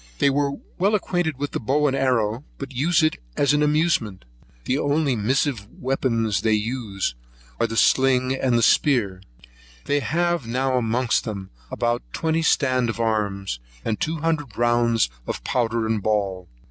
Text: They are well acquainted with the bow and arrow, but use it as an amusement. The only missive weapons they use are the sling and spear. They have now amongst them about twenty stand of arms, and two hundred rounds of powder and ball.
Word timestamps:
They 0.17 0.29
are 0.29 0.53
well 0.79 0.95
acquainted 0.95 1.37
with 1.37 1.51
the 1.51 1.59
bow 1.59 1.85
and 1.85 1.95
arrow, 1.95 2.43
but 2.57 2.71
use 2.71 3.03
it 3.03 3.17
as 3.37 3.53
an 3.53 3.61
amusement. 3.61 4.25
The 4.65 4.79
only 4.79 5.15
missive 5.15 5.67
weapons 5.71 6.41
they 6.41 6.53
use 6.55 7.13
are 7.59 7.67
the 7.67 7.77
sling 7.77 8.33
and 8.33 8.63
spear. 8.63 9.21
They 9.85 9.99
have 9.99 10.47
now 10.47 10.75
amongst 10.75 11.23
them 11.25 11.51
about 11.69 12.01
twenty 12.13 12.41
stand 12.41 12.89
of 12.89 12.99
arms, 12.99 13.59
and 13.85 13.99
two 13.99 14.15
hundred 14.17 14.57
rounds 14.57 15.07
of 15.27 15.43
powder 15.43 15.85
and 15.85 16.01
ball. 16.01 16.47